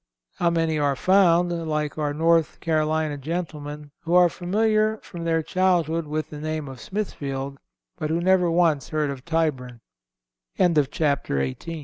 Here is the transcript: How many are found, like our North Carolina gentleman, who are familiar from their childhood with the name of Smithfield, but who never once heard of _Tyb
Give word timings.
How 0.37 0.49
many 0.49 0.79
are 0.79 0.95
found, 0.95 1.51
like 1.67 1.95
our 1.95 2.11
North 2.11 2.59
Carolina 2.59 3.19
gentleman, 3.19 3.91
who 3.99 4.15
are 4.15 4.29
familiar 4.29 4.97
from 5.03 5.25
their 5.25 5.43
childhood 5.43 6.07
with 6.07 6.31
the 6.31 6.39
name 6.41 6.67
of 6.67 6.81
Smithfield, 6.81 7.59
but 7.97 8.09
who 8.09 8.19
never 8.19 8.49
once 8.49 8.89
heard 8.89 9.11
of 9.11 9.23
_Tyb 9.25 9.77